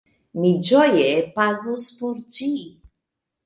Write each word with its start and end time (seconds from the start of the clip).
Mi 0.45 0.53
ĝoje 0.69 1.11
pagus 1.37 1.87
por 2.01 2.27
ĝi! 2.39 2.53